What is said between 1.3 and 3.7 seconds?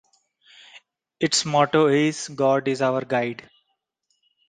motto is "God Is Our Guide".